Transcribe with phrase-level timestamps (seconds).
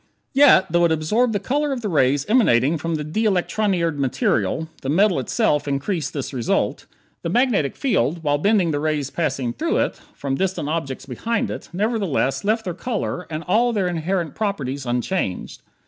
[0.33, 4.67] Yet, though it absorbed the color of the rays emanating from the de electronired metal
[4.81, 6.87] (the metal itself increasing this result),
[7.21, 11.69] the magnetic field, while bending the rays passing through it from distant objects behind it,
[11.71, 15.61] nevertheless left their color and all their inherent properties unchanged.